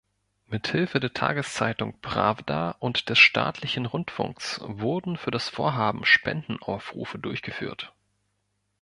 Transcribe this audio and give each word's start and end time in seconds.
Mithilfe 0.47 0.99
der 0.99 1.13
Tageszeitung 1.13 1.93
Prawda 2.01 2.71
und 2.79 3.07
des 3.09 3.19
staatlichen 3.19 3.85
Rundfunks 3.85 4.59
wurden 4.63 5.15
für 5.15 5.29
das 5.29 5.47
Vorhaben 5.47 6.05
Spendenaufrufe 6.05 7.19
durchgeführt. 7.19 7.93